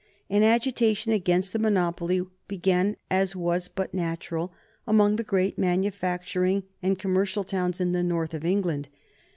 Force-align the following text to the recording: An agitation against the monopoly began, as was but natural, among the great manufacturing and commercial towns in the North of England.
An 0.31 0.41
agitation 0.41 1.11
against 1.11 1.53
the 1.53 1.59
monopoly 1.59 2.21
began, 2.47 2.97
as 3.11 3.35
was 3.35 3.67
but 3.67 3.93
natural, 3.93 4.51
among 4.87 5.17
the 5.17 5.23
great 5.23 5.59
manufacturing 5.59 6.63
and 6.81 6.97
commercial 6.97 7.43
towns 7.43 7.79
in 7.79 7.91
the 7.91 8.01
North 8.01 8.33
of 8.33 8.43
England. 8.43 8.89